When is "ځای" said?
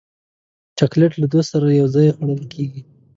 1.95-2.07